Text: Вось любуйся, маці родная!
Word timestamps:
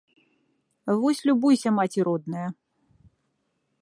Вось 1.03 1.21
любуйся, 1.29 1.69
маці 1.81 1.99
родная! 2.11 2.47